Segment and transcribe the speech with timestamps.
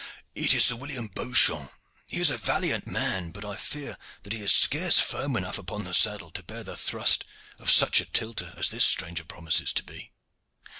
[0.33, 1.71] "It is Sir William Beauchamp.
[2.07, 5.83] He is a valiant man, but I fear that he is scarce firm enough upon
[5.83, 7.23] the saddle to bear the thrust
[7.59, 10.11] of such a tilter as this stranger promises to be."